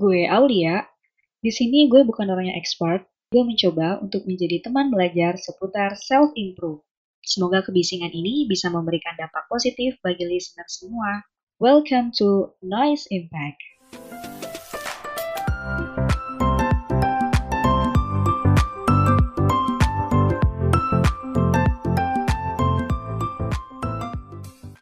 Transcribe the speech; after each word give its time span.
gue 0.00 0.24
Aulia. 0.24 0.80
Di 1.44 1.52
sini 1.52 1.84
gue 1.92 2.08
bukan 2.08 2.24
orang 2.32 2.48
yang 2.48 2.56
expert, 2.56 3.04
gue 3.28 3.44
mencoba 3.44 4.00
untuk 4.00 4.24
menjadi 4.24 4.64
teman 4.64 4.88
belajar 4.88 5.36
seputar 5.36 5.92
self-improve. 5.92 6.80
Semoga 7.20 7.60
kebisingan 7.60 8.08
ini 8.08 8.48
bisa 8.48 8.72
memberikan 8.72 9.12
dampak 9.20 9.44
positif 9.52 10.00
bagi 10.00 10.24
listener 10.24 10.64
semua. 10.72 11.28
Welcome 11.60 12.16
to 12.16 12.56
Noise 12.64 13.12
Impact. 13.12 13.60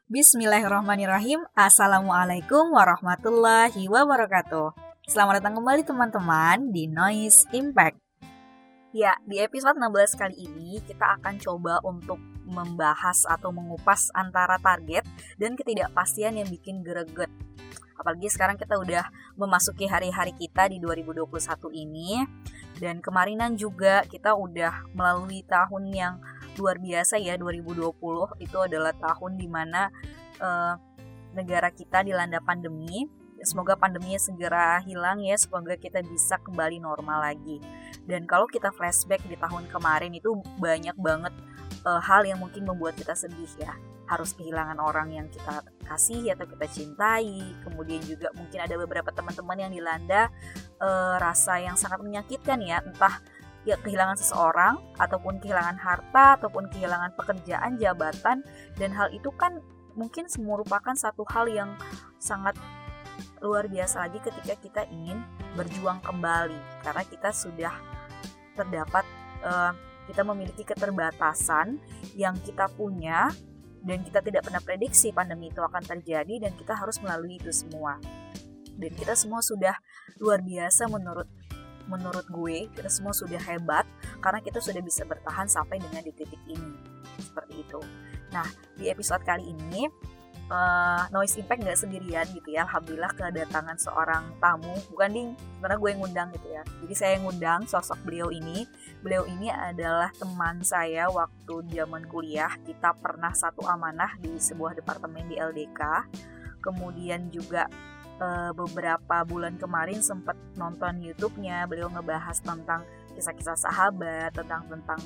Bismillahirrahmanirrahim. 0.07 1.43
Assalamualaikum 1.59 2.71
warahmatullahi 2.71 3.87
wabarakatuh. 3.91 4.88
Selamat 5.09 5.41
datang 5.41 5.57
kembali 5.57 5.89
teman-teman 5.89 6.69
di 6.69 6.85
Noise 6.85 7.49
Impact. 7.57 7.97
Ya, 8.93 9.17
di 9.25 9.41
episode 9.41 9.81
16 9.81 10.21
kali 10.21 10.37
ini 10.37 10.85
kita 10.85 11.17
akan 11.17 11.41
coba 11.41 11.81
untuk 11.81 12.21
membahas 12.45 13.25
atau 13.25 13.49
mengupas 13.49 14.13
antara 14.13 14.61
target 14.61 15.09
dan 15.41 15.57
ketidakpastian 15.57 16.37
yang 16.37 16.45
bikin 16.53 16.85
greget. 16.85 17.33
Apalagi 17.97 18.29
sekarang 18.29 18.61
kita 18.61 18.77
udah 18.77 19.09
memasuki 19.41 19.89
hari-hari 19.89 20.37
kita 20.37 20.69
di 20.69 20.77
2021 20.77 21.25
ini 21.73 22.29
dan 22.77 23.01
kemarinan 23.01 23.57
juga 23.57 24.05
kita 24.05 24.37
udah 24.37 24.93
melalui 24.93 25.41
tahun 25.49 25.89
yang 25.89 26.21
luar 26.61 26.77
biasa 26.77 27.17
ya 27.17 27.41
2020 27.41 27.97
itu 28.45 28.59
adalah 28.61 28.93
tahun 28.93 29.41
di 29.41 29.49
mana 29.49 29.89
uh, 30.37 30.77
negara 31.33 31.73
kita 31.73 32.05
dilanda 32.05 32.45
pandemi 32.45 33.09
semoga 33.45 33.79
pandeminya 33.79 34.19
segera 34.19 34.83
hilang 34.83 35.23
ya 35.23 35.39
semoga 35.39 35.79
kita 35.79 36.03
bisa 36.03 36.39
kembali 36.43 36.83
normal 36.83 37.23
lagi. 37.23 37.63
Dan 38.09 38.25
kalau 38.25 38.49
kita 38.49 38.73
flashback 38.75 39.23
di 39.29 39.37
tahun 39.39 39.69
kemarin 39.71 40.15
itu 40.17 40.39
banyak 40.59 40.97
banget 40.99 41.35
uh, 41.85 42.01
hal 42.03 42.25
yang 42.27 42.41
mungkin 42.41 42.67
membuat 42.67 42.99
kita 42.99 43.15
sedih 43.15 43.51
ya. 43.61 43.77
Harus 44.09 44.33
kehilangan 44.33 44.81
orang 44.81 45.13
yang 45.13 45.27
kita 45.29 45.61
kasih 45.85 46.33
atau 46.33 46.49
kita 46.49 46.65
cintai 46.65 47.45
kemudian 47.61 48.01
juga 48.09 48.33
mungkin 48.33 48.65
ada 48.65 48.75
beberapa 48.81 49.13
teman-teman 49.13 49.69
yang 49.69 49.73
dilanda 49.73 50.33
uh, 50.81 51.21
rasa 51.21 51.61
yang 51.61 51.77
sangat 51.77 52.01
menyakitkan 52.01 52.59
ya. 52.65 52.81
Entah 52.81 53.21
ya 53.69 53.77
kehilangan 53.85 54.17
seseorang 54.17 54.81
ataupun 54.97 55.45
kehilangan 55.45 55.77
harta 55.77 56.41
ataupun 56.41 56.73
kehilangan 56.73 57.13
pekerjaan 57.21 57.77
jabatan 57.77 58.41
dan 58.81 58.91
hal 58.97 59.13
itu 59.13 59.29
kan 59.37 59.61
mungkin 59.99 60.31
merupakan 60.41 60.95
satu 60.95 61.27
hal 61.29 61.51
yang 61.51 61.75
sangat 62.17 62.55
luar 63.43 63.71
biasa 63.71 64.07
lagi 64.07 64.19
ketika 64.23 64.55
kita 64.59 64.83
ingin 64.91 65.23
berjuang 65.55 66.03
kembali. 66.03 66.83
Karena 66.83 67.03
kita 67.07 67.31
sudah 67.35 67.75
terdapat 68.59 69.05
uh, 69.47 69.73
kita 70.09 70.25
memiliki 70.25 70.65
keterbatasan 70.65 71.79
yang 72.17 72.35
kita 72.41 72.67
punya 72.73 73.29
dan 73.85 74.03
kita 74.03 74.19
tidak 74.25 74.43
pernah 74.43 74.63
prediksi 74.65 75.15
pandemi 75.15 75.53
itu 75.53 75.63
akan 75.63 75.85
terjadi 75.85 76.49
dan 76.49 76.53
kita 76.59 76.75
harus 76.75 76.99
melalui 76.99 77.39
itu 77.39 77.53
semua. 77.55 78.01
Dan 78.79 78.95
kita 78.95 79.15
semua 79.15 79.43
sudah 79.43 79.75
luar 80.19 80.43
biasa 80.43 80.87
menurut 80.91 81.29
menurut 81.89 82.29
gue 82.29 82.69
kita 82.77 82.93
semua 82.93 83.17
sudah 83.17 83.41
hebat 83.49 83.89
karena 84.21 84.45
kita 84.45 84.61
sudah 84.61 84.85
bisa 84.85 85.09
bertahan 85.09 85.49
sampai 85.49 85.81
dengan 85.81 86.05
di 86.05 86.13
titik 86.13 86.41
ini. 86.49 86.75
Seperti 87.21 87.65
itu. 87.65 87.81
Nah 88.35 88.47
di 88.77 88.91
episode 88.93 89.25
kali 89.25 89.45
ini 89.49 89.89
uh, 90.51 91.09
Noise 91.13 91.41
Impact 91.41 91.61
nggak 91.65 91.79
sendirian 91.79 92.27
gitu 92.33 92.49
ya. 92.53 92.65
Alhamdulillah 92.69 93.13
kedatangan 93.15 93.77
seorang 93.81 94.37
tamu. 94.43 94.75
Bukan 94.93 95.09
ding 95.13 95.29
sebenarnya 95.57 95.79
gue 95.79 95.91
yang 95.93 96.01
ngundang 96.03 96.29
gitu 96.35 96.49
ya. 96.53 96.63
Jadi 96.85 96.95
saya 96.97 97.11
yang 97.17 97.25
ngundang 97.29 97.61
sosok 97.69 97.99
beliau 98.05 98.29
ini. 98.33 98.67
Beliau 99.01 99.25
ini 99.29 99.49
adalah 99.49 100.11
teman 100.17 100.61
saya 100.65 101.07
waktu 101.09 101.55
zaman 101.73 102.05
kuliah. 102.11 102.51
Kita 102.67 102.97
pernah 102.97 103.33
satu 103.33 103.65
amanah 103.69 104.19
di 104.19 104.37
sebuah 104.37 104.77
departemen 104.77 105.29
di 105.31 105.37
LDK 105.39 106.11
kemudian 106.59 107.31
juga 107.31 107.71
uh, 108.19 108.51
beberapa 108.53 109.23
bulan 109.25 109.57
kemarin 109.57 110.03
sempat 110.03 110.37
nonton 110.59 111.01
YouTube-nya. 111.03 111.65
Beliau 111.71 111.89
ngebahas 111.91 112.39
tentang 112.43 112.85
kisah-kisah 113.15 113.59
sahabat 113.59 114.31
tentang 114.31 114.63
tentang 114.71 115.01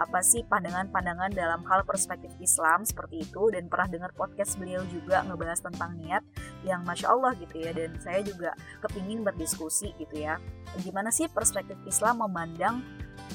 apa 0.00 0.24
sih 0.24 0.42
pandangan-pandangan 0.48 1.32
dalam 1.36 1.60
hal 1.68 1.84
perspektif 1.84 2.32
Islam 2.40 2.84
seperti 2.86 3.24
itu. 3.24 3.52
Dan 3.52 3.68
pernah 3.68 3.88
dengar 3.88 4.10
podcast 4.16 4.56
beliau 4.56 4.82
juga 4.88 5.24
ngebahas 5.26 5.60
tentang 5.60 5.96
niat 6.00 6.22
yang 6.64 6.82
masya 6.84 7.12
Allah 7.12 7.32
gitu 7.38 7.56
ya. 7.60 7.70
Dan 7.76 7.96
saya 8.00 8.20
juga 8.24 8.56
kepingin 8.84 9.24
berdiskusi 9.26 9.92
gitu 10.00 10.16
ya. 10.16 10.40
Gimana 10.80 11.12
sih 11.12 11.28
perspektif 11.28 11.76
Islam 11.84 12.24
memandang 12.24 12.80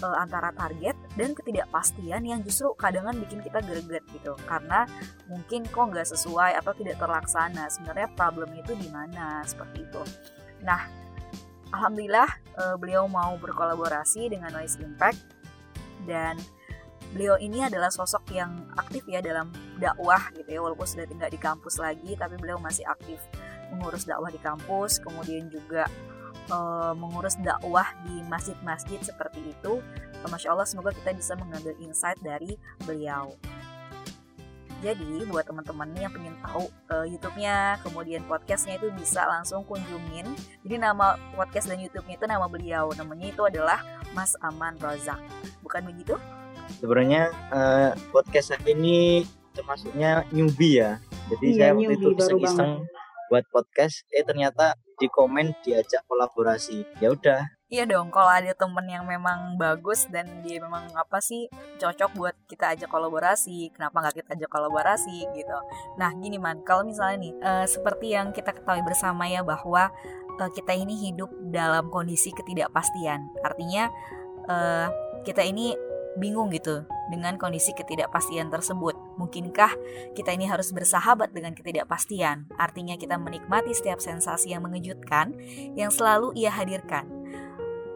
uh, 0.01 0.17
antara 0.17 0.53
target 0.53 0.97
dan 1.15 1.33
ketidakpastian 1.33 2.21
yang 2.25 2.39
justru 2.41 2.73
kadang 2.77 3.07
bikin 3.17 3.41
kita 3.41 3.61
greget 3.63 4.03
gitu. 4.13 4.33
Karena 4.45 4.85
mungkin 5.29 5.65
kok 5.69 5.93
nggak 5.93 6.07
sesuai 6.09 6.57
atau 6.57 6.73
tidak 6.75 6.97
terlaksana. 7.01 7.69
Sebenarnya 7.69 8.09
problem 8.13 8.53
itu 8.57 8.73
di 8.75 8.89
mana? 8.89 9.41
Seperti 9.45 9.85
itu. 9.85 10.01
Nah 10.65 11.07
alhamdulillah 11.71 12.29
uh, 12.57 12.75
beliau 12.79 13.05
mau 13.11 13.35
berkolaborasi 13.35 14.31
dengan 14.31 14.55
Noise 14.55 14.79
Impact 14.79 15.36
dan 16.05 16.37
beliau 17.15 17.39
ini 17.39 17.63
adalah 17.63 17.87
sosok 17.87 18.35
yang 18.35 18.67
aktif 18.75 19.07
ya 19.07 19.23
dalam 19.23 19.49
dakwah 19.79 20.27
gitu 20.35 20.49
ya 20.51 20.59
walaupun 20.59 20.83
sudah 20.83 21.07
tinggal 21.07 21.31
di 21.31 21.39
kampus 21.39 21.79
lagi 21.79 22.13
tapi 22.19 22.35
beliau 22.35 22.59
masih 22.59 22.83
aktif 22.83 23.17
mengurus 23.71 24.03
dakwah 24.03 24.27
di 24.27 24.39
kampus 24.43 24.99
kemudian 24.99 25.47
juga 25.47 25.87
uh, 26.51 26.93
mengurus 26.95 27.35
dakwah 27.39 27.87
di 28.07 28.23
masjid-masjid 28.27 28.99
seperti 29.03 29.43
itu. 29.43 29.79
Masya 30.27 30.51
Allah 30.51 30.67
semoga 30.67 30.91
kita 30.91 31.15
bisa 31.15 31.39
mengambil 31.39 31.71
insight 31.79 32.19
dari 32.19 32.59
beliau. 32.83 33.31
Jadi 34.77 35.25
buat 35.25 35.41
teman-teman 35.41 35.89
yang 35.97 36.13
pengen 36.13 36.37
tahu 36.37 36.69
uh, 36.93 37.01
YouTube-nya, 37.07 37.81
kemudian 37.81 38.21
podcastnya 38.29 38.77
itu 38.77 38.93
bisa 38.93 39.25
langsung 39.25 39.65
kunjungin. 39.65 40.29
Jadi 40.61 40.75
nama 40.77 41.17
podcast 41.33 41.65
dan 41.65 41.81
YouTube-nya 41.81 42.21
itu 42.21 42.27
nama 42.29 42.45
beliau, 42.45 42.93
namanya 42.93 43.25
itu 43.33 43.41
adalah 43.41 43.81
Mas 44.17 44.33
Aman 44.41 44.73
Rozak. 44.81 45.21
Bukan 45.61 45.85
begitu? 45.85 46.17
Sebenarnya 46.81 47.29
uh, 47.53 47.93
podcast 48.09 48.57
ini 48.65 49.21
termasuknya 49.53 50.25
newbie 50.33 50.81
ya. 50.81 50.97
Jadi 51.29 51.45
iya, 51.53 51.69
saya 51.69 51.71
waktu 51.77 51.93
itu 52.01 52.09
iseng-iseng 52.17 52.81
buat 53.29 53.45
podcast, 53.53 54.09
eh 54.09 54.25
ternyata 54.25 54.73
di 54.97 55.05
komen 55.05 55.53
diajak 55.61 56.01
kolaborasi 56.09 56.81
ya 56.97 57.13
udah 57.13 57.45
Iya 57.67 57.83
dong, 57.83 58.15
kalau 58.15 58.31
ada 58.31 58.55
temen 58.55 58.87
yang 58.87 59.03
memang 59.03 59.59
bagus 59.59 60.07
dan 60.07 60.23
dia 60.39 60.55
memang 60.63 60.87
apa 60.95 61.19
sih 61.19 61.51
cocok 61.75 62.15
buat 62.15 62.35
kita 62.47 62.71
ajak 62.71 62.87
kolaborasi, 62.87 63.75
kenapa 63.75 64.07
nggak 64.07 64.23
kita 64.23 64.39
ajak 64.39 64.47
kolaborasi 64.55 65.27
gitu. 65.35 65.57
Nah 65.99 66.15
gini 66.15 66.39
man, 66.39 66.63
kalau 66.63 66.87
misalnya 66.87 67.27
nih, 67.27 67.33
uh, 67.43 67.67
seperti 67.67 68.15
yang 68.15 68.31
kita 68.31 68.55
ketahui 68.55 68.87
bersama 68.87 69.27
ya 69.27 69.43
bahwa 69.43 69.91
uh, 70.39 70.51
kita 70.53 70.73
ini 70.73 70.95
hidup 71.09 71.29
dalam 71.49 71.89
kondisi 71.89 72.33
ketidakpastian. 72.33 73.29
Artinya 73.41 73.89
uh, 74.47 74.87
kita 75.25 75.43
ini 75.43 75.73
bingung 76.17 76.49
gitu 76.49 76.81
dengan 77.13 77.37
kondisi 77.37 77.71
ketidakpastian 77.77 78.49
tersebut. 78.49 78.97
Mungkinkah 79.21 79.71
kita 80.17 80.33
ini 80.33 80.49
harus 80.49 80.73
bersahabat 80.73 81.31
dengan 81.31 81.53
ketidakpastian? 81.53 82.49
Artinya 82.57 82.97
kita 82.97 83.15
menikmati 83.21 83.71
setiap 83.71 84.01
sensasi 84.01 84.51
yang 84.51 84.65
mengejutkan 84.65 85.37
yang 85.77 85.93
selalu 85.93 86.33
ia 86.33 86.49
hadirkan. 86.49 87.05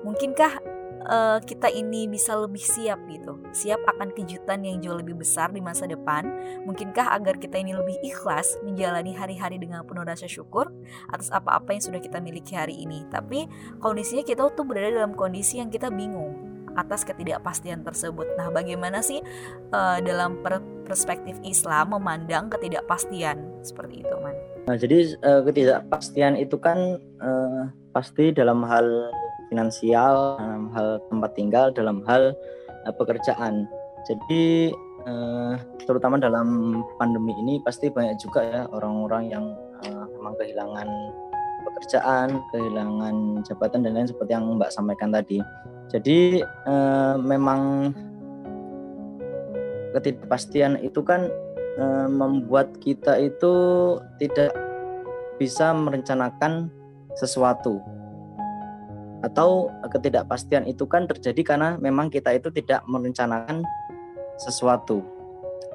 Mungkinkah 0.06 0.81
uh, 1.08 1.40
kita 1.42 1.70
ini 1.72 2.06
bisa 2.06 2.38
lebih 2.38 2.62
siap 2.62 3.02
gitu, 3.10 3.40
siap 3.54 3.82
akan 3.88 4.14
kejutan 4.14 4.62
yang 4.66 4.82
jauh 4.82 4.98
lebih 4.98 5.18
besar 5.18 5.50
di 5.50 5.62
masa 5.64 5.90
depan. 5.90 6.28
Mungkinkah 6.66 7.14
agar 7.16 7.38
kita 7.42 7.58
ini 7.58 7.74
lebih 7.74 7.98
ikhlas 8.06 8.58
menjalani 8.62 9.14
hari-hari 9.16 9.58
dengan 9.58 9.86
penuh 9.86 10.06
rasa 10.06 10.30
syukur 10.30 10.70
atas 11.10 11.30
apa-apa 11.34 11.74
yang 11.74 11.84
sudah 11.84 12.02
kita 12.02 12.22
miliki 12.22 12.54
hari 12.54 12.82
ini. 12.82 13.06
Tapi 13.10 13.46
kondisinya 13.82 14.26
kita 14.26 14.50
tuh 14.54 14.66
berada 14.66 14.92
dalam 14.92 15.14
kondisi 15.18 15.58
yang 15.58 15.70
kita 15.70 15.90
bingung 15.90 16.52
atas 16.76 17.04
ketidakpastian 17.04 17.84
tersebut. 17.84 18.28
Nah, 18.40 18.48
bagaimana 18.48 19.04
sih 19.04 19.20
uh, 19.76 20.00
dalam 20.00 20.40
per 20.40 20.64
perspektif 20.88 21.40
Islam 21.44 21.96
memandang 21.96 22.52
ketidakpastian 22.52 23.64
seperti 23.64 24.04
itu, 24.04 24.16
man? 24.20 24.36
Nah, 24.68 24.76
jadi 24.80 25.16
uh, 25.24 25.42
ketidakpastian 25.44 26.40
itu 26.40 26.56
kan 26.60 27.00
uh, 27.20 27.72
pasti 27.92 28.32
dalam 28.32 28.64
hal 28.64 29.12
finansial, 29.52 30.40
dalam 30.40 30.72
hal 30.72 31.04
tempat 31.12 31.32
tinggal, 31.36 31.68
dalam 31.76 32.00
hal 32.08 32.32
uh, 32.88 32.94
pekerjaan. 32.96 33.68
Jadi 34.08 34.72
uh, 35.06 35.60
terutama 35.84 36.18
dalam 36.18 36.82
pandemi 36.96 37.36
ini 37.44 37.60
pasti 37.62 37.92
banyak 37.92 38.16
juga 38.18 38.40
ya 38.42 38.62
orang-orang 38.72 39.24
yang 39.30 39.46
uh, 39.86 40.06
memang 40.16 40.34
kehilangan 40.40 40.88
pekerjaan, 41.82 42.42
kehilangan 42.54 43.42
jabatan 43.46 43.82
dan 43.82 43.98
lain 43.98 44.10
seperti 44.10 44.32
yang 44.38 44.46
Mbak 44.58 44.70
sampaikan 44.74 45.10
tadi. 45.10 45.42
Jadi 45.92 46.40
eh, 46.46 47.16
memang 47.20 47.92
ketidakpastian 49.92 50.80
itu 50.86 51.04
kan 51.04 51.28
eh, 51.76 52.08
membuat 52.08 52.78
kita 52.80 53.20
itu 53.20 53.54
tidak 54.22 54.54
bisa 55.42 55.74
merencanakan 55.74 56.70
sesuatu. 57.18 57.82
Atau 59.22 59.70
ketidakpastian 59.90 60.66
itu 60.66 60.90
kan 60.90 61.06
terjadi 61.06 61.42
karena 61.46 61.70
memang 61.78 62.10
kita 62.10 62.34
itu 62.34 62.50
tidak 62.50 62.82
merencanakan 62.90 63.62
sesuatu. 64.42 65.06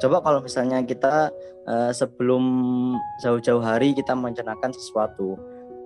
Coba 0.03 0.21
kalau 0.21 0.45
misalnya 0.45 0.83
kita 0.85 1.31
uh, 1.65 1.91
sebelum 1.95 2.45
jauh-jauh 3.23 3.63
hari 3.63 3.97
kita 3.97 4.13
merencanakan 4.13 4.75
sesuatu, 4.75 5.39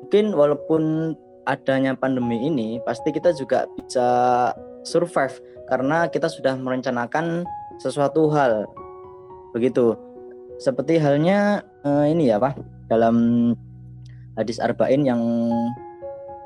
mungkin 0.03 0.35
walaupun 0.35 1.15
adanya 1.47 1.95
pandemi 1.95 2.43
ini, 2.43 2.83
pasti 2.83 3.15
kita 3.15 3.37
juga 3.37 3.71
bisa 3.79 4.09
survive 4.83 5.39
karena 5.69 6.09
kita 6.11 6.27
sudah 6.27 6.57
merencanakan 6.59 7.47
sesuatu 7.79 8.27
hal. 8.33 8.67
Begitu. 9.55 9.95
Seperti 10.61 11.01
halnya 11.01 11.65
uh, 11.87 12.05
ini 12.05 12.29
ya, 12.29 12.37
Pak, 12.37 12.59
dalam 12.93 13.17
hadis 14.37 14.61
arba'in 14.61 15.07
yang 15.09 15.23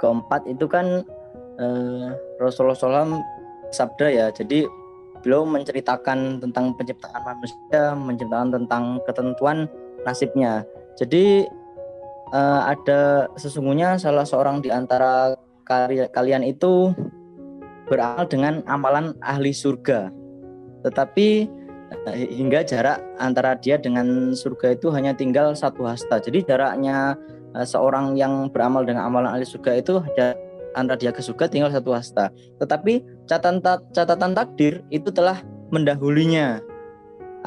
keempat 0.05 0.45
itu 0.45 0.69
kan 0.69 1.01
uh, 1.56 2.12
Rasulullah 2.37 2.77
SAW 2.77 3.25
sabda 3.73 4.06
ya. 4.12 4.27
Jadi 4.29 4.69
beliau 5.25 5.49
menceritakan 5.49 6.45
tentang 6.45 6.77
penciptaan 6.77 7.25
manusia, 7.25 7.97
menceritakan 7.97 8.51
tentang 8.53 8.85
ketentuan 9.09 9.65
nasibnya. 10.05 10.69
Jadi 11.01 11.49
uh, 12.37 12.69
ada 12.69 13.33
sesungguhnya 13.41 13.97
salah 13.97 14.29
seorang 14.29 14.61
di 14.61 14.69
antara 14.69 15.33
kalian 16.12 16.45
itu 16.45 16.93
beramal 17.89 18.29
dengan 18.29 18.61
amalan 18.69 19.17
ahli 19.25 19.53
surga. 19.53 20.12
Tetapi 20.85 21.29
eh, 22.12 22.29
hingga 22.37 22.65
jarak 22.65 23.01
antara 23.17 23.56
dia 23.56 23.81
dengan 23.81 24.37
surga 24.37 24.77
itu 24.77 24.93
hanya 24.93 25.17
tinggal 25.17 25.56
satu 25.56 25.89
hasta. 25.89 26.21
Jadi 26.21 26.45
jaraknya 26.45 27.17
eh, 27.17 27.34
seorang 27.62 28.19
yang 28.19 28.51
beramal 28.51 28.83
dengan 28.83 29.06
amalan 29.06 29.31
ahli 29.31 29.47
surga 29.47 29.79
itu 29.79 30.03
antara 30.75 30.99
dia 30.99 31.15
ke 31.15 31.23
surga 31.23 31.47
tinggal 31.47 31.71
satu 31.71 31.95
hasta. 31.95 32.35
Tetapi 32.59 33.06
catatan 33.31 33.62
catatan 33.95 34.35
takdir 34.35 34.83
itu 34.91 35.15
telah 35.15 35.39
mendahulinya. 35.71 36.59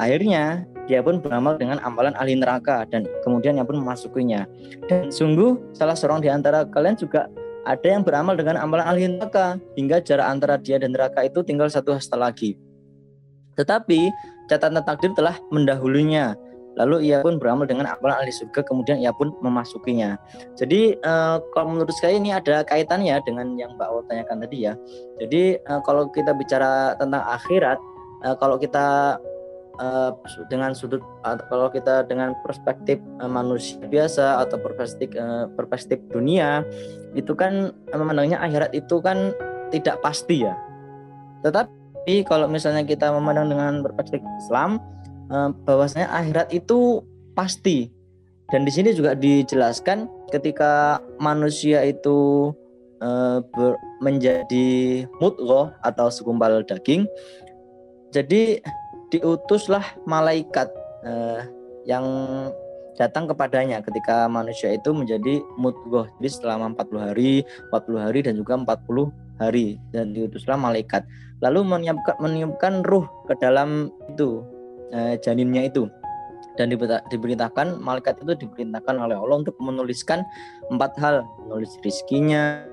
Akhirnya 0.00 0.64
dia 0.88 1.04
pun 1.04 1.20
beramal 1.20 1.60
dengan 1.60 1.76
amalan 1.84 2.16
ahli 2.16 2.40
neraka 2.40 2.88
dan 2.88 3.04
kemudian 3.20 3.60
yang 3.60 3.68
pun 3.68 3.76
memasukinya. 3.76 4.48
Dan 4.88 5.12
sungguh 5.12 5.76
salah 5.76 5.92
seorang 5.92 6.24
di 6.24 6.32
antara 6.32 6.64
kalian 6.64 6.96
juga 6.96 7.28
ada 7.68 7.84
yang 7.84 8.00
beramal 8.00 8.32
dengan 8.32 8.56
amalan 8.56 8.88
ahli 8.88 9.04
neraka 9.04 9.60
hingga 9.76 10.00
jarak 10.00 10.24
antara 10.24 10.56
dia 10.56 10.80
dan 10.80 10.96
neraka 10.96 11.28
itu 11.28 11.44
tinggal 11.44 11.68
satu 11.68 11.92
hasta 11.92 12.16
lagi. 12.16 12.56
Tetapi 13.60 14.08
catatan 14.48 14.80
takdir 14.80 15.12
telah 15.12 15.36
mendahulunya. 15.52 16.32
Lalu 16.78 17.10
ia 17.10 17.18
pun 17.20 17.42
beramal 17.42 17.66
dengan 17.66 17.90
amalan 17.90 18.22
ahli 18.22 18.30
surga, 18.30 18.62
kemudian 18.62 19.02
ia 19.02 19.10
pun 19.10 19.34
memasukinya. 19.42 20.14
Jadi 20.54 20.94
uh, 21.02 21.42
kalau 21.52 21.74
menurut 21.74 21.92
saya 21.98 22.14
ini 22.14 22.30
ada 22.30 22.62
kaitannya 22.62 23.18
dengan 23.26 23.58
yang 23.58 23.74
Mbak 23.74 23.88
Aul 23.90 24.06
tanyakan 24.06 24.46
tadi 24.46 24.70
ya. 24.70 24.78
Jadi 25.18 25.58
uh, 25.66 25.82
kalau 25.82 26.06
kita 26.14 26.30
bicara 26.38 26.94
tentang 27.02 27.26
akhirat, 27.26 27.78
uh, 28.22 28.38
kalau 28.38 28.62
kita 28.62 29.18
uh, 29.82 30.10
dengan 30.46 30.74
sudut 30.74 31.00
uh, 31.26 31.38
kalau 31.48 31.70
kita 31.70 32.04
dengan 32.06 32.34
perspektif 32.42 32.98
uh, 33.22 33.30
manusia 33.30 33.78
biasa 33.86 34.42
atau 34.46 34.58
perspektif 34.60 35.10
uh, 35.16 35.46
perspektif 35.54 35.98
dunia 36.10 36.66
itu 37.14 37.32
kan 37.32 37.72
memandangnya 37.94 38.38
akhirat 38.42 38.74
itu 38.74 39.00
kan 39.00 39.32
tidak 39.74 39.98
pasti 40.02 40.44
ya. 40.44 40.54
Tetapi 41.46 42.26
kalau 42.26 42.50
misalnya 42.50 42.82
kita 42.82 43.10
memandang 43.14 43.50
dengan 43.50 43.72
perspektif 43.82 44.22
Islam 44.46 44.82
bahwasanya 45.64 46.08
akhirat 46.08 46.48
itu 46.56 47.04
pasti 47.36 47.92
dan 48.48 48.64
di 48.64 48.72
sini 48.72 48.96
juga 48.96 49.12
dijelaskan 49.12 50.08
ketika 50.32 51.04
manusia 51.20 51.84
itu 51.84 52.50
uh, 53.04 53.44
menjadi 54.00 55.04
mudghah 55.20 55.76
atau 55.84 56.08
segumpal 56.08 56.64
daging 56.64 57.04
jadi 58.08 58.64
diutuslah 59.12 59.84
malaikat 60.08 60.72
uh, 61.04 61.44
yang 61.84 62.04
datang 62.98 63.30
kepadanya 63.30 63.78
ketika 63.80 64.26
manusia 64.26 64.74
itu 64.74 64.90
menjadi 64.90 65.38
mudghah. 65.54 66.10
Jadi 66.18 66.28
selama 66.28 66.74
40 66.74 66.98
hari, 66.98 67.32
40 67.70 68.04
hari 68.04 68.20
dan 68.26 68.34
juga 68.34 68.58
40 68.58 69.38
hari 69.38 69.78
dan 69.94 70.10
diutuslah 70.12 70.58
malaikat. 70.58 71.06
Lalu 71.38 71.62
menyiapkan 71.62 72.18
meniupkan 72.18 72.82
ruh 72.82 73.06
ke 73.30 73.38
dalam 73.38 73.94
itu 74.10 74.42
uh, 74.92 75.14
janinnya 75.20 75.68
itu 75.68 75.88
dan 76.58 76.74
diberitakan 77.06 77.78
malaikat 77.78 78.18
itu 78.18 78.34
diperintahkan 78.34 78.98
oleh 78.98 79.14
Allah 79.14 79.46
untuk 79.46 79.54
menuliskan 79.62 80.26
empat 80.74 80.98
hal 80.98 81.22
menulis 81.46 81.78
rizkinya 81.86 82.66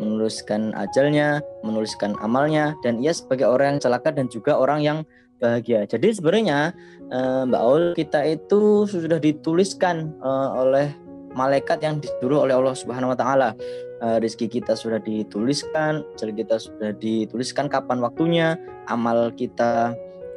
menuliskan 0.00 0.72
ajalnya 0.72 1.44
menuliskan 1.60 2.16
amalnya 2.24 2.72
dan 2.80 2.96
ia 3.04 3.12
sebagai 3.12 3.44
orang 3.44 3.76
yang 3.76 3.80
celaka 3.84 4.10
dan 4.16 4.32
juga 4.32 4.56
orang 4.56 4.80
yang 4.80 4.98
bahagia. 5.38 5.86
Jadi 5.86 6.18
sebenarnya 6.18 6.74
uh, 7.12 7.46
Mbak 7.46 7.62
Aul 7.62 7.84
kita 7.94 8.26
itu 8.26 8.88
sudah 8.88 9.20
dituliskan 9.22 10.16
uh, 10.24 10.56
oleh 10.58 10.90
malaikat 11.36 11.84
yang 11.84 12.02
disuruh 12.02 12.48
oleh 12.48 12.56
Allah 12.56 12.74
Subhanahu 12.74 13.14
wa 13.14 13.18
taala. 13.18 13.52
Rezeki 13.98 14.62
kita 14.62 14.78
sudah 14.78 15.02
dituliskan, 15.02 16.06
ajar 16.14 16.30
kita 16.30 16.62
sudah 16.62 16.94
dituliskan 17.02 17.66
kapan 17.66 17.98
waktunya, 17.98 18.54
amal 18.86 19.34
kita 19.34 19.90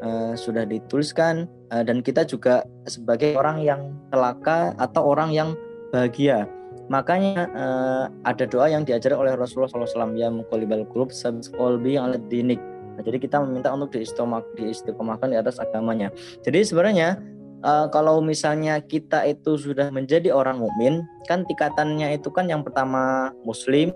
uh, 0.04 0.34
sudah 0.36 0.68
dituliskan 0.68 1.48
uh, 1.74 1.86
dan 1.86 2.02
kita 2.02 2.26
juga 2.28 2.66
sebagai 2.90 3.38
orang 3.38 3.62
yang 3.62 3.82
celaka 4.10 4.74
atau 4.78 5.02
orang 5.14 5.32
yang 5.32 5.50
bahagia. 5.90 6.46
Makanya 6.92 7.48
uh, 7.56 8.06
ada 8.28 8.44
doa 8.44 8.68
yang 8.68 8.84
diajar 8.84 9.16
oleh 9.16 9.32
Rasulullah 9.40 9.72
SAW 9.72 10.18
ya 10.20 10.28
muqallibal 10.28 10.84
qulub 10.92 11.14
sabis 11.16 11.48
qalbi 11.48 11.96
ala 11.96 12.20
dinik 12.28 12.60
Nah, 12.96 13.02
jadi 13.04 13.18
kita 13.18 13.40
meminta 13.44 13.72
untuk 13.72 13.96
diistiqomahkan 13.96 15.32
di 15.32 15.38
atas 15.40 15.58
agamanya. 15.58 16.12
Jadi 16.44 16.62
sebenarnya 16.68 17.18
uh, 17.64 17.88
kalau 17.90 18.20
misalnya 18.20 18.84
kita 18.84 19.24
itu 19.26 19.56
sudah 19.56 19.90
menjadi 19.90 20.30
orang 20.30 20.60
mukmin, 20.60 21.02
kan 21.26 21.48
tingkatannya 21.48 22.20
itu 22.20 22.28
kan 22.30 22.52
yang 22.52 22.62
pertama 22.62 23.32
muslim, 23.48 23.96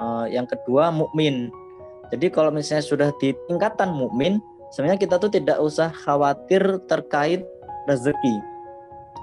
uh, 0.00 0.24
yang 0.26 0.48
kedua 0.48 0.88
mukmin. 0.90 1.52
Jadi 2.10 2.30
kalau 2.34 2.54
misalnya 2.54 2.82
sudah 2.86 3.08
di 3.22 3.30
tingkatan 3.50 3.92
mukmin, 3.92 4.40
sebenarnya 4.72 5.00
kita 5.00 5.16
tuh 5.20 5.30
tidak 5.30 5.58
usah 5.62 5.90
khawatir 5.90 6.62
terkait 6.90 7.42
rezeki. 7.86 8.36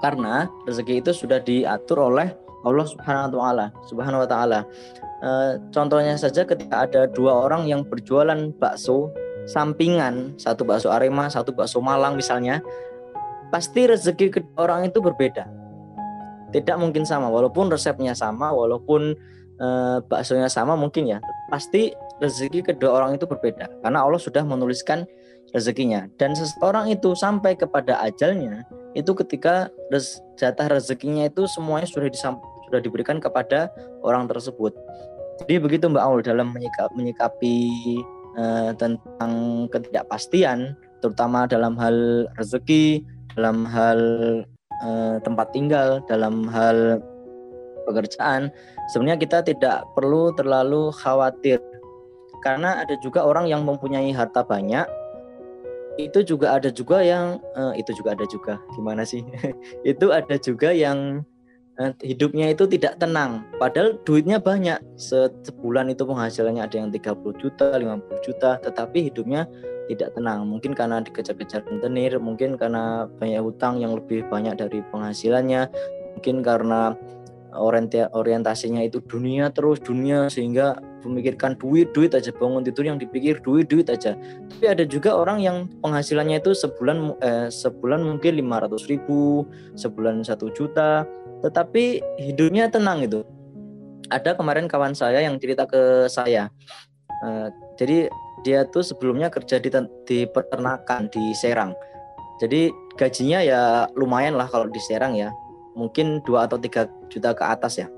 Karena 0.00 0.48
rezeki 0.68 1.00
itu 1.00 1.10
sudah 1.16 1.40
diatur 1.40 2.12
oleh 2.12 2.32
Allah 2.64 2.86
Subhanahu 2.88 3.28
wa 3.28 3.32
taala, 3.32 3.66
Subhanahu 3.88 4.22
wa 4.24 4.28
taala. 4.28 4.60
E, 5.20 5.30
contohnya 5.72 6.16
saja 6.16 6.48
ketika 6.48 6.88
ada 6.88 7.08
dua 7.08 7.44
orang 7.44 7.68
yang 7.68 7.84
berjualan 7.84 8.52
bakso 8.56 9.12
sampingan, 9.44 10.36
satu 10.40 10.64
bakso 10.64 10.88
Arema, 10.88 11.28
satu 11.28 11.52
bakso 11.52 11.84
Malang 11.84 12.16
misalnya, 12.16 12.64
pasti 13.52 13.84
rezeki 13.84 14.26
kedua 14.32 14.56
orang 14.64 14.88
itu 14.88 15.00
berbeda. 15.04 15.44
Tidak 16.52 16.76
mungkin 16.80 17.04
sama, 17.04 17.28
walaupun 17.28 17.68
resepnya 17.68 18.16
sama, 18.16 18.48
walaupun 18.52 19.12
e, 19.60 19.68
baksonya 20.08 20.48
sama 20.48 20.72
mungkin 20.72 21.04
ya, 21.04 21.18
pasti 21.52 21.92
rezeki 22.22 22.74
kedua 22.74 23.02
orang 23.02 23.18
itu 23.18 23.26
berbeda 23.26 23.68
karena 23.82 24.06
Allah 24.06 24.20
sudah 24.22 24.42
menuliskan 24.46 25.04
rezekinya 25.52 26.08
dan 26.16 26.32
seseorang 26.32 26.88
itu 26.88 27.12
sampai 27.12 27.58
kepada 27.58 28.00
ajalnya 28.06 28.64
itu 28.94 29.10
ketika 29.12 29.68
rez, 29.90 30.22
jatah 30.38 30.70
rezekinya 30.70 31.26
itu 31.26 31.44
semuanya 31.50 31.90
sudah 31.90 32.08
sudah 32.70 32.80
diberikan 32.80 33.18
kepada 33.18 33.68
orang 34.06 34.24
tersebut 34.30 34.72
jadi 35.42 35.58
begitu 35.58 35.90
Mbak 35.90 36.04
Aul 36.04 36.20
dalam 36.22 36.54
menyikap, 36.54 36.94
menyikapi 36.94 37.56
uh, 38.38 38.70
tentang 38.78 39.66
ketidakpastian, 39.70 40.78
terutama 41.02 41.50
dalam 41.50 41.74
hal 41.74 42.28
rezeki, 42.38 43.02
dalam 43.34 43.66
hal 43.66 44.00
uh, 44.86 45.18
tempat 45.26 45.50
tinggal, 45.50 45.98
dalam 46.06 46.46
hal 46.46 47.02
pekerjaan. 47.90 48.54
Sebenarnya 48.94 49.18
kita 49.18 49.42
tidak 49.42 49.82
perlu 49.98 50.30
terlalu 50.38 50.94
khawatir 50.94 51.58
karena 52.46 52.84
ada 52.84 52.94
juga 53.00 53.24
orang 53.24 53.50
yang 53.50 53.64
mempunyai 53.66 54.12
harta 54.12 54.44
banyak 54.44 54.84
itu 56.00 56.26
juga 56.26 56.58
ada 56.58 56.70
juga 56.72 57.02
yang 57.02 57.38
uh, 57.54 57.72
itu 57.78 57.94
juga 57.94 58.18
ada 58.18 58.26
juga. 58.26 58.58
Gimana 58.74 59.06
sih? 59.06 59.22
Itu 59.86 60.10
ada 60.10 60.34
juga 60.40 60.74
yang 60.74 61.22
Eh, 61.74 61.90
hidupnya 62.14 62.54
itu 62.54 62.70
tidak 62.70 63.02
tenang. 63.02 63.42
Padahal 63.58 63.98
duitnya 64.06 64.38
banyak. 64.38 64.78
Sebulan 64.94 65.90
itu 65.90 66.06
penghasilannya 66.06 66.62
ada 66.62 66.76
yang 66.78 66.94
30 66.94 67.34
juta 67.34 67.74
50 67.74 68.22
juta 68.22 68.62
tetapi 68.62 69.10
hidupnya 69.10 69.50
tidak 69.90 70.14
tenang. 70.14 70.46
Mungkin 70.46 70.78
karena 70.78 71.02
dikejar-kejar 71.02 71.66
rentenir 71.66 72.14
mungkin 72.22 72.54
karena 72.54 73.10
banyak 73.18 73.42
hutang 73.42 73.82
yang 73.82 73.98
lebih 73.98 74.22
banyak 74.30 74.54
dari 74.54 74.86
penghasilannya 74.94 75.66
mungkin 76.14 76.46
karena 76.46 76.94
orientasinya 78.14 78.82
itu 78.86 79.02
dunia 79.02 79.50
terus 79.50 79.82
dunia 79.82 80.30
sehingga 80.30 80.78
memikirkan 81.04 81.54
duit 81.60 81.92
duit 81.92 82.10
aja 82.16 82.32
bangun 82.34 82.64
tidur 82.64 82.88
yang 82.88 82.98
dipikir 82.98 83.38
duit 83.44 83.68
duit 83.68 83.86
aja 83.92 84.16
tapi 84.48 84.64
ada 84.64 84.84
juga 84.88 85.14
orang 85.14 85.38
yang 85.44 85.68
penghasilannya 85.84 86.40
itu 86.40 86.56
sebulan 86.56 86.98
eh, 87.20 87.48
sebulan 87.52 88.00
mungkin 88.02 88.32
500 88.40 88.90
ribu 88.90 89.44
sebulan 89.76 90.24
satu 90.24 90.48
juta 90.50 91.04
tetapi 91.44 92.00
hidupnya 92.24 92.72
tenang 92.72 93.04
itu 93.04 93.20
ada 94.12 94.36
kemarin 94.36 94.68
kawan 94.68 94.92
saya 94.92 95.24
yang 95.24 95.40
cerita 95.40 95.64
ke 95.64 96.08
saya. 96.10 96.52
Uh, 97.24 97.48
jadi 97.80 98.12
dia 98.44 98.68
tuh 98.68 98.84
sebelumnya 98.84 99.32
kerja 99.32 99.56
di, 99.56 99.72
di 100.04 100.28
peternakan 100.28 101.08
di 101.08 101.32
Serang. 101.32 101.72
Jadi 102.42 102.68
gajinya 102.98 103.40
ya 103.40 103.62
lumayan 103.96 104.36
lah 104.36 104.50
kalau 104.50 104.68
di 104.68 104.80
Serang 104.82 105.16
ya, 105.16 105.32
mungkin 105.72 106.20
dua 106.26 106.44
atau 106.44 106.60
tiga 106.60 106.90
juta 107.08 107.32
ke 107.32 107.44
atas 107.46 107.80
ya. 107.80 107.88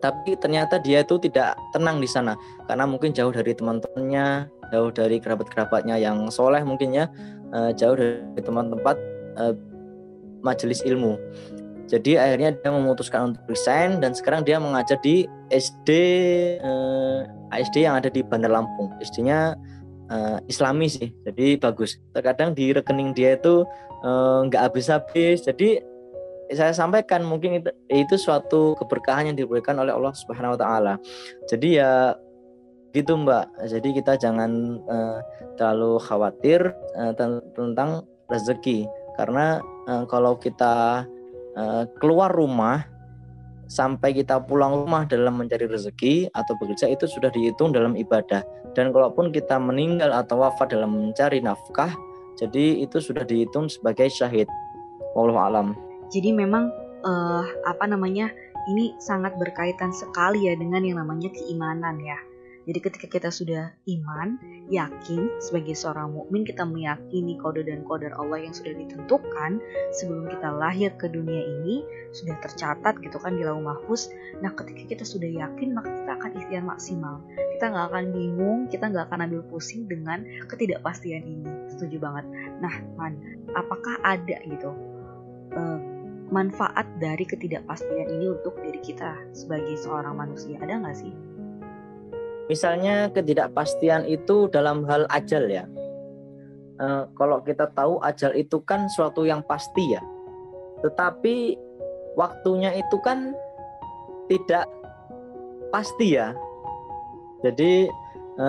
Tapi 0.00 0.36
ternyata 0.40 0.80
dia 0.80 1.04
itu 1.04 1.20
tidak 1.20 1.56
tenang 1.76 2.00
di 2.00 2.08
sana 2.08 2.34
karena 2.66 2.88
mungkin 2.88 3.12
jauh 3.12 3.32
dari 3.32 3.52
teman-temannya, 3.52 4.48
jauh 4.72 4.90
dari 4.90 5.20
kerabat-kerabatnya 5.20 6.00
yang 6.00 6.28
soleh 6.32 6.64
mungkin 6.64 6.96
ya, 6.96 7.06
uh, 7.52 7.70
jauh 7.76 7.94
dari 7.94 8.40
teman-tempat 8.40 8.96
uh, 9.36 9.54
majelis 10.40 10.80
ilmu. 10.84 11.20
Jadi 11.90 12.14
akhirnya 12.14 12.54
dia 12.54 12.70
memutuskan 12.70 13.34
untuk 13.34 13.42
resign 13.50 13.98
dan 13.98 14.14
sekarang 14.14 14.46
dia 14.46 14.62
mengajar 14.62 14.94
di 15.02 15.26
SD 15.50 15.90
eh, 16.62 17.20
SD 17.50 17.82
yang 17.82 17.98
ada 17.98 18.06
di 18.06 18.22
Bandar 18.22 18.54
Lampung. 18.54 18.94
SD-nya 19.02 19.58
eh, 20.06 20.38
Islami 20.46 20.86
sih, 20.86 21.10
jadi 21.26 21.58
bagus. 21.58 21.98
Terkadang 22.14 22.54
di 22.54 22.70
rekening 22.70 23.10
dia 23.10 23.34
itu 23.34 23.66
eh, 24.06 24.38
nggak 24.46 24.62
eh, 24.62 24.66
habis-habis. 24.70 25.42
Jadi 25.42 25.82
saya 26.54 26.74
sampaikan 26.74 27.22
mungkin 27.22 27.62
itu, 27.62 27.70
itu 27.90 28.14
suatu 28.18 28.74
keberkahan 28.78 29.30
yang 29.32 29.38
diberikan 29.38 29.78
oleh 29.78 29.94
Allah 29.94 30.14
Subhanahu 30.14 30.58
Wa 30.58 30.60
Taala. 30.60 30.94
Jadi 31.46 31.78
ya 31.78 32.14
gitu 32.90 33.14
Mbak. 33.14 33.70
Jadi 33.70 33.88
kita 33.94 34.18
jangan 34.18 34.82
eh, 34.82 35.18
terlalu 35.54 36.02
khawatir 36.02 36.74
eh, 36.98 37.12
tentang 37.54 38.02
rezeki 38.26 38.86
karena 39.14 39.62
eh, 39.86 40.04
kalau 40.10 40.34
kita 40.38 41.06
Eh, 41.60 41.84
keluar 41.98 42.30
rumah 42.30 42.86
sampai 43.66 44.14
kita 44.14 44.38
pulang 44.38 44.86
rumah 44.86 45.02
dalam 45.02 45.34
mencari 45.34 45.66
rezeki 45.66 46.30
atau 46.30 46.54
bekerja 46.62 46.86
itu 46.86 47.10
sudah 47.10 47.26
dihitung 47.26 47.74
dalam 47.74 47.98
ibadah 47.98 48.46
dan 48.78 48.94
kalaupun 48.94 49.34
kita 49.34 49.58
meninggal 49.58 50.14
atau 50.14 50.46
wafat 50.46 50.70
dalam 50.70 50.94
mencari 50.94 51.42
nafkah 51.42 51.90
jadi 52.38 52.86
itu 52.86 53.02
sudah 53.02 53.26
dihitung 53.26 53.66
sebagai 53.66 54.06
syahid 54.10 54.46
wallahu 55.18 55.42
alam 55.42 55.74
jadi 56.10 56.34
memang 56.34 56.74
uh, 57.06 57.44
apa 57.64 57.86
namanya 57.86 58.30
ini 58.68 58.92
sangat 59.00 59.34
berkaitan 59.40 59.90
sekali 59.94 60.50
ya 60.50 60.54
dengan 60.58 60.84
yang 60.84 61.00
namanya 61.00 61.32
keimanan 61.32 61.96
ya 62.02 62.18
jadi 62.68 62.86
ketika 62.86 63.06
kita 63.08 63.30
sudah 63.32 63.72
iman, 63.88 64.36
yakin 64.68 65.26
sebagai 65.40 65.72
seorang 65.72 66.12
mukmin 66.12 66.44
kita 66.44 66.68
meyakini 66.68 67.40
kode 67.40 67.64
dan 67.64 67.82
kodar 67.88 68.12
Allah 68.14 68.44
yang 68.44 68.52
sudah 68.52 68.76
ditentukan 68.76 69.58
sebelum 69.96 70.28
kita 70.28 70.52
lahir 70.52 70.92
ke 71.00 71.08
dunia 71.08 71.40
ini 71.40 71.82
sudah 72.12 72.36
tercatat 72.44 73.00
gitu 73.00 73.16
kan 73.16 73.34
di 73.34 73.42
lauh 73.48 73.58
mahfuz. 73.58 74.12
Nah 74.44 74.52
ketika 74.52 74.86
kita 74.86 75.04
sudah 75.08 75.26
yakin 75.26 75.72
maka 75.72 75.88
kita 75.88 76.10
akan 76.14 76.30
ikhtiar 76.36 76.62
maksimal. 76.62 77.24
Kita 77.58 77.74
nggak 77.74 77.86
akan 77.90 78.04
bingung, 78.12 78.58
kita 78.68 78.84
nggak 78.92 79.04
akan 79.10 79.18
ambil 79.26 79.42
pusing 79.48 79.88
dengan 79.88 80.22
ketidakpastian 80.46 81.24
ini. 81.24 81.50
Setuju 81.72 81.96
banget. 81.96 82.28
Nah 82.60 82.74
man, 82.94 83.18
apakah 83.56 83.98
ada 84.04 84.36
gitu 84.44 84.70
uh, 85.58 85.80
manfaat 86.30 86.86
dari 87.02 87.26
ketidakpastian 87.26 88.06
ini 88.06 88.30
untuk 88.30 88.54
diri 88.62 88.78
kita 88.78 89.18
sebagai 89.34 89.74
seorang 89.78 90.14
manusia? 90.14 90.56
Ada 90.62 90.78
nggak 90.78 90.96
sih? 90.96 91.12
Misalnya 92.50 93.10
ketidakpastian 93.14 94.10
itu 94.10 94.50
dalam 94.50 94.82
hal 94.86 95.06
ajal 95.10 95.46
ya. 95.46 95.66
E, 96.82 97.06
kalau 97.14 97.38
kita 97.46 97.70
tahu 97.74 98.02
ajal 98.02 98.34
itu 98.34 98.58
kan 98.66 98.90
suatu 98.90 99.22
yang 99.22 99.42
pasti 99.46 99.94
ya. 99.94 100.02
Tetapi 100.82 101.54
waktunya 102.18 102.74
itu 102.74 102.96
kan 103.06 103.34
tidak 104.26 104.66
pasti 105.70 106.18
ya. 106.18 106.34
Jadi 107.46 107.86
e, 108.38 108.48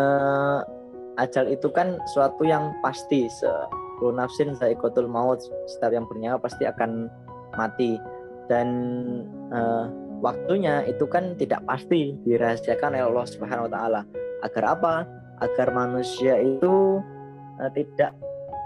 ajal 1.22 1.54
itu 1.54 1.70
kan 1.70 2.02
suatu 2.10 2.42
yang 2.42 2.74
pasti. 2.82 3.30
Sepuluh 3.30 4.18
nafsin 4.18 4.58
zaikotul 4.58 5.06
maut. 5.06 5.46
Setiap 5.70 5.94
yang 5.94 6.10
bernyawa 6.10 6.42
pasti 6.42 6.66
akan 6.66 7.06
mati. 7.56 8.00
Dan 8.50 8.68
e, 9.52 9.60
waktunya 10.20 10.84
itu 10.86 11.08
kan 11.08 11.34
tidak 11.36 11.64
pasti 11.66 12.16
dirahasiakan 12.28 12.94
oleh 12.96 13.06
Allah 13.08 13.28
Subhanahu 13.28 13.68
wa 13.68 13.72
taala. 13.72 14.02
Agar 14.46 14.64
apa? 14.78 14.96
Agar 15.42 15.74
manusia 15.74 16.38
itu 16.38 17.02
uh, 17.58 17.72
tidak 17.74 18.14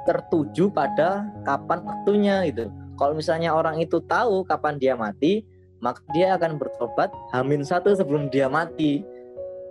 tertuju 0.03 0.67
pada 0.67 1.23
kapan 1.47 1.79
waktunya 1.87 2.43
itu. 2.43 2.67
Kalau 2.99 3.15
misalnya 3.15 3.55
orang 3.55 3.79
itu 3.79 4.03
tahu 4.03 4.43
kapan 4.43 4.75
dia 4.75 4.99
mati, 4.99 5.47
maka 5.83 6.03
dia 6.17 6.33
akan 6.33 6.57
bertobat 6.57 7.13
hamin 7.29 7.63
satu 7.63 7.93
sebelum 7.93 8.33
dia 8.33 8.49
mati 8.49 9.03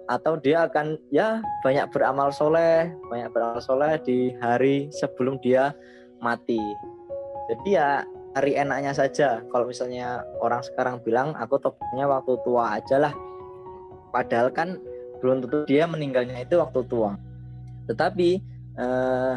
atau 0.06 0.37
dia 0.37 0.68
akan 0.68 1.00
ya 1.09 1.40
banyak 1.64 1.88
beramal 1.88 2.28
soleh 2.28 2.92
banyak 3.09 3.33
beramal 3.33 3.59
soleh 3.59 3.97
di 4.04 4.37
hari 4.38 4.92
sebelum 4.92 5.40
dia 5.40 5.73
mati 6.21 6.61
jadi 7.49 7.71
ya 7.73 7.90
hari 8.35 8.59
enaknya 8.59 8.93
saja. 8.93 9.41
Kalau 9.49 9.71
misalnya 9.71 10.26
orang 10.43 10.61
sekarang 10.67 11.00
bilang 11.07 11.33
aku 11.38 11.57
tobatnya 11.62 12.05
waktu 12.11 12.35
tua 12.43 12.83
aja 12.83 12.99
lah. 12.99 13.14
Padahal 14.11 14.50
kan 14.50 14.79
belum 15.23 15.47
tentu 15.47 15.64
dia 15.71 15.87
meninggalnya 15.87 16.43
itu 16.43 16.59
waktu 16.59 16.83
tua. 16.91 17.14
Tetapi 17.87 18.31
eh, 18.76 19.35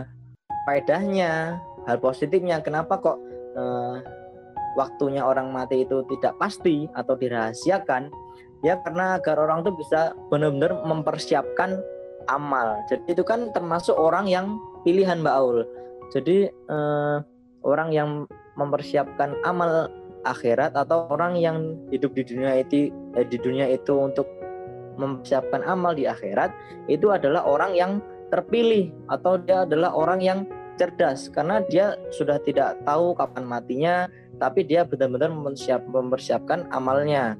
faedahnya, 0.65 1.61
hal 1.85 1.97
positifnya 2.01 2.59
kenapa 2.65 2.97
kok 2.97 3.17
eh, 3.55 3.95
waktunya 4.75 5.23
orang 5.23 5.53
mati 5.53 5.85
itu 5.85 6.03
tidak 6.17 6.35
pasti 6.41 6.89
atau 6.97 7.13
dirahasiakan? 7.13 8.09
Ya 8.65 8.81
karena 8.81 9.21
agar 9.21 9.37
orang 9.37 9.61
itu 9.61 9.77
bisa 9.77 10.17
benar-benar 10.33 10.81
mempersiapkan 10.81 11.77
amal. 12.25 12.81
Jadi 12.89 13.13
itu 13.13 13.21
kan 13.21 13.53
termasuk 13.53 13.93
orang 13.93 14.25
yang 14.25 14.57
pilihan 14.81 15.21
Mbak 15.21 15.35
Aul. 15.37 15.61
Jadi 16.09 16.49
eh, 16.49 17.17
orang 17.61 17.89
yang 17.93 18.09
mempersiapkan 18.57 19.37
amal 19.45 19.87
akhirat 20.25 20.75
atau 20.75 21.07
orang 21.13 21.39
yang 21.39 21.77
hidup 21.93 22.11
di 22.17 22.25
dunia 22.27 22.59
itu 22.59 22.91
eh, 23.15 23.23
di 23.23 23.37
dunia 23.39 23.69
itu 23.71 23.95
untuk 23.95 24.27
mempersiapkan 24.97 25.61
amal 25.63 25.93
di 25.93 26.09
akhirat 26.09 26.51
itu 26.89 27.13
adalah 27.13 27.45
orang 27.45 27.77
yang 27.77 27.91
terpilih 28.33 28.91
atau 29.07 29.39
dia 29.39 29.63
adalah 29.63 29.93
orang 29.93 30.19
yang 30.19 30.39
cerdas. 30.75 31.29
Karena 31.31 31.63
dia 31.65 31.95
sudah 32.13 32.41
tidak 32.43 32.81
tahu 32.83 33.15
kapan 33.15 33.45
matinya 33.45 33.95
tapi 34.37 34.65
dia 34.65 34.85
benar-benar 34.85 35.33
mempersiap, 35.33 35.85
mempersiapkan 35.89 36.69
amalnya. 36.73 37.37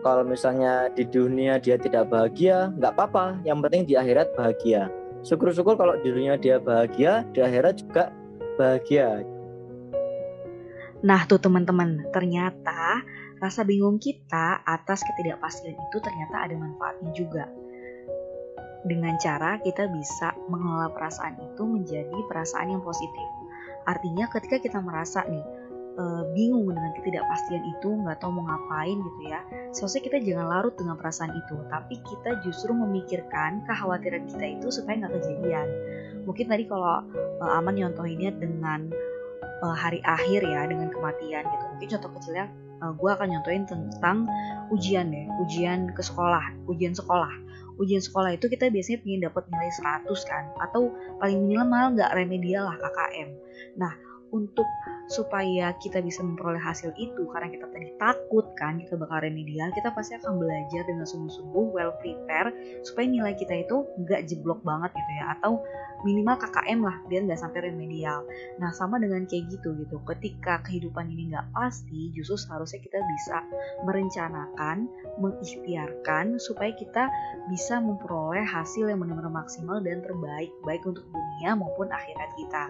Kalau 0.00 0.24
misalnya 0.24 0.88
di 0.96 1.04
dunia 1.04 1.60
dia 1.60 1.76
tidak 1.76 2.08
bahagia 2.08 2.72
nggak 2.78 2.92
apa-apa. 2.96 3.42
Yang 3.44 3.58
penting 3.68 3.82
di 3.84 3.94
akhirat 4.00 4.32
bahagia. 4.32 4.88
Syukur-syukur 5.20 5.76
kalau 5.76 6.00
di 6.00 6.08
dunia 6.08 6.40
dia 6.40 6.56
bahagia 6.56 7.28
di 7.36 7.44
akhirat 7.44 7.84
juga 7.84 8.08
bahagia 8.56 9.20
Nah 11.00 11.24
tuh 11.24 11.40
teman-teman, 11.40 12.12
ternyata 12.12 13.00
rasa 13.40 13.64
bingung 13.64 13.96
kita 13.96 14.60
atas 14.68 15.00
ketidakpastian 15.00 15.72
itu 15.72 15.96
ternyata 15.96 16.44
ada 16.44 16.54
manfaatnya 16.60 17.10
juga. 17.16 17.44
Dengan 18.84 19.16
cara 19.16 19.56
kita 19.60 19.88
bisa 19.88 20.36
mengelola 20.48 20.92
perasaan 20.92 21.40
itu 21.40 21.62
menjadi 21.64 22.18
perasaan 22.28 22.76
yang 22.76 22.84
positif. 22.84 23.28
Artinya 23.88 24.28
ketika 24.28 24.60
kita 24.60 24.78
merasa 24.84 25.24
nih 25.24 25.44
e, 25.96 26.04
bingung 26.36 26.68
dengan 26.68 26.92
ketidakpastian 26.92 27.64
itu, 27.64 27.88
nggak 28.04 28.20
tahu 28.20 28.36
mau 28.36 28.44
ngapain 28.44 29.00
gitu 29.00 29.22
ya, 29.24 29.40
seharusnya 29.72 30.02
kita 30.04 30.18
jangan 30.20 30.46
larut 30.52 30.74
dengan 30.76 31.00
perasaan 31.00 31.32
itu, 31.32 31.56
tapi 31.72 31.96
kita 32.04 32.44
justru 32.44 32.76
memikirkan 32.76 33.64
kekhawatiran 33.64 34.28
kita 34.28 34.44
itu 34.60 34.68
supaya 34.68 35.00
nggak 35.00 35.16
kejadian. 35.16 35.68
Mungkin 36.28 36.44
tadi 36.48 36.68
kalau 36.68 37.04
e, 37.40 37.44
Aman 37.56 37.80
nyontohinnya 37.80 38.36
dengan 38.36 38.92
uh, 39.62 39.76
hari 39.76 40.00
akhir 40.04 40.44
ya 40.44 40.66
dengan 40.66 40.88
kematian 40.92 41.44
gitu. 41.46 41.64
Mungkin 41.76 41.88
contoh 41.96 42.10
kecilnya 42.18 42.46
uh, 42.80 42.90
eh, 42.90 42.92
gue 42.96 43.10
akan 43.10 43.26
nyontoin 43.30 43.64
tentang 43.68 44.26
ujian 44.72 45.12
deh, 45.12 45.26
ujian 45.46 45.92
ke 45.92 46.02
sekolah, 46.02 46.44
ujian 46.66 46.96
sekolah. 46.96 47.30
Ujian 47.80 48.04
sekolah 48.04 48.36
itu 48.36 48.44
kita 48.52 48.68
biasanya 48.68 49.00
ingin 49.08 49.20
dapat 49.24 49.48
nilai 49.48 49.72
100 50.04 50.04
kan, 50.28 50.44
atau 50.60 50.92
paling 51.16 51.48
minimal 51.48 51.96
nggak 51.96 52.12
remedial 52.12 52.68
lah 52.68 52.76
KKM. 52.76 53.28
Nah, 53.80 53.92
untuk 54.30 54.66
supaya 55.10 55.74
kita 55.82 55.98
bisa 56.00 56.22
memperoleh 56.22 56.62
hasil 56.62 56.94
itu. 56.94 57.26
Karena 57.34 57.50
kita 57.50 57.66
tadi 57.66 57.90
takut 57.98 58.46
kan 58.54 58.78
kita 58.78 58.94
bakal 58.94 59.26
remedial 59.26 59.74
kita 59.74 59.90
pasti 59.90 60.14
akan 60.16 60.38
belajar 60.38 60.82
dengan 60.86 61.04
sungguh-sungguh 61.04 61.66
well 61.74 61.92
prepare 61.98 62.54
supaya 62.86 63.06
nilai 63.10 63.34
kita 63.34 63.66
itu 63.66 63.82
nggak 64.06 64.30
jeblok 64.30 64.62
banget 64.62 64.94
gitu 64.94 65.12
ya. 65.18 65.24
Atau 65.38 65.60
minimal 66.06 66.40
KKM 66.40 66.80
lah 66.80 66.96
biar 67.10 67.22
nggak 67.26 67.40
sampai 67.42 67.60
remedial. 67.68 68.22
Nah 68.62 68.70
sama 68.70 69.02
dengan 69.02 69.26
kayak 69.26 69.50
gitu 69.50 69.74
gitu. 69.82 69.98
Ketika 70.06 70.62
kehidupan 70.62 71.10
ini 71.10 71.34
nggak 71.34 71.50
pasti 71.50 72.14
justru 72.14 72.38
seharusnya 72.38 72.80
kita 72.80 72.98
bisa 73.02 73.42
merencanakan 73.84 74.86
mengikhtiarkan 75.18 76.38
supaya 76.38 76.72
kita 76.72 77.10
bisa 77.50 77.82
memperoleh 77.82 78.46
hasil 78.46 78.88
yang 78.88 79.02
benar-benar 79.02 79.32
maksimal 79.42 79.82
dan 79.82 80.00
terbaik 80.00 80.54
baik 80.64 80.82
untuk 80.86 81.04
dunia 81.10 81.58
maupun 81.58 81.90
akhirat 81.90 82.30
kita. 82.38 82.64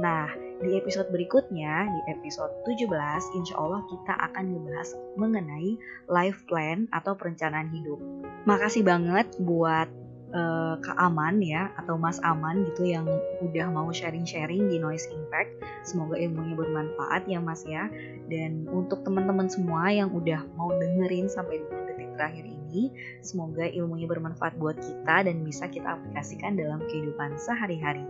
Nah 0.00 0.45
Di 0.56 0.72
episode 0.72 1.12
berikutnya, 1.12 1.84
di 1.84 2.00
episode 2.16 2.48
17, 2.64 2.88
insya 3.36 3.60
Allah 3.60 3.84
kita 3.92 4.16
akan 4.16 4.56
membahas 4.56 4.96
mengenai 5.20 5.76
life 6.08 6.48
plan 6.48 6.88
atau 6.96 7.12
perencanaan 7.12 7.68
hidup. 7.68 8.00
Makasih 8.48 8.80
banget 8.80 9.28
buat 9.36 9.84
uh, 10.32 10.80
Kak 10.80 10.96
Aman 10.96 11.44
ya, 11.44 11.68
atau 11.76 12.00
Mas 12.00 12.16
Aman 12.24 12.64
gitu 12.72 12.88
yang 12.88 13.04
udah 13.44 13.68
mau 13.68 13.92
sharing-sharing 13.92 14.72
di 14.72 14.80
Noise 14.80 15.12
Impact. 15.12 15.60
Semoga 15.84 16.16
ilmunya 16.16 16.56
bermanfaat 16.56 17.28
ya 17.28 17.36
Mas 17.36 17.60
ya. 17.68 17.92
Dan 18.32 18.64
untuk 18.72 19.04
teman-teman 19.04 19.52
semua 19.52 19.92
yang 19.92 20.08
udah 20.08 20.40
mau 20.56 20.72
dengerin 20.72 21.28
sampai 21.28 21.60
detik 21.84 22.16
terakhir 22.16 22.48
ini, 22.48 22.88
semoga 23.20 23.68
ilmunya 23.68 24.08
bermanfaat 24.08 24.56
buat 24.56 24.80
kita 24.80 25.28
dan 25.28 25.36
bisa 25.44 25.68
kita 25.68 26.00
aplikasikan 26.00 26.56
dalam 26.56 26.80
kehidupan 26.88 27.36
sehari-hari 27.36 28.08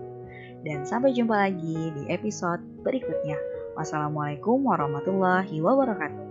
dan 0.66 0.82
sampai 0.82 1.14
jumpa 1.14 1.46
lagi 1.46 1.94
di 1.94 2.02
episode 2.11 2.58
berikutnya. 2.82 3.38
Wassalamualaikum 3.78 4.66
warahmatullahi 4.66 5.62
wabarakatuh. 5.62 6.25